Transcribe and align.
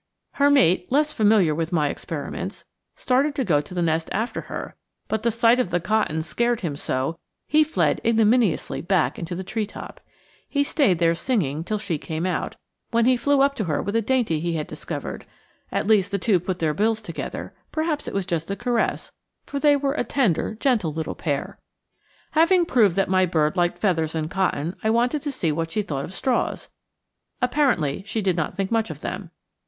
Her 0.31 0.49
mate, 0.49 0.91
less 0.91 1.13
familiar 1.13 1.53
with 1.53 1.71
my 1.71 1.89
experiments, 1.89 2.65
started 2.95 3.35
to 3.35 3.43
go 3.43 3.61
to 3.61 3.73
the 3.75 3.83
nest 3.83 4.09
after 4.11 4.41
her, 4.49 4.75
but 5.07 5.21
the 5.21 5.29
sight 5.29 5.59
of 5.59 5.69
the 5.69 5.79
cotton 5.79 6.23
scared 6.23 6.61
him 6.61 6.75
so 6.75 7.19
he 7.47 7.63
fled 7.63 8.01
ignominiously 8.03 8.81
back 8.81 9.19
into 9.19 9.35
the 9.35 9.43
treetop. 9.43 10.01
He 10.49 10.63
stayed 10.63 10.97
there 10.97 11.13
singing 11.13 11.63
till 11.63 11.77
she 11.77 11.99
came 11.99 12.25
out, 12.25 12.55
when 12.89 13.05
he 13.05 13.15
flew 13.15 13.41
up 13.41 13.53
to 13.57 13.65
her 13.65 13.79
with 13.79 13.95
a 13.95 14.01
dainty 14.01 14.39
he 14.39 14.53
had 14.53 14.65
discovered 14.65 15.23
at 15.71 15.85
least 15.85 16.09
the 16.09 16.17
two 16.17 16.39
put 16.39 16.57
their 16.57 16.73
bills 16.73 17.03
together; 17.03 17.53
perhaps 17.71 18.07
it 18.07 18.13
was 18.15 18.25
just 18.25 18.49
a 18.49 18.55
caress, 18.55 19.11
for 19.45 19.59
they 19.59 19.75
were 19.75 19.93
a 19.93 20.03
tender, 20.03 20.55
gentle 20.55 20.91
little 20.91 21.13
pair. 21.13 21.59
Having 22.31 22.65
proved 22.65 22.95
that 22.95 23.07
my 23.07 23.27
bird 23.27 23.55
liked 23.55 23.77
feathers 23.77 24.15
and 24.15 24.31
cotton, 24.31 24.75
I 24.83 24.89
wanted 24.89 25.21
to 25.21 25.31
see 25.31 25.51
what 25.51 25.69
she 25.69 25.83
thought 25.83 26.05
of 26.05 26.13
straws. 26.15 26.69
Apparently 27.39 28.01
she 28.07 28.23
did 28.23 28.35
not 28.35 28.57
think 28.57 28.71
much 28.71 28.89
of 28.89 29.01
them. 29.01 29.29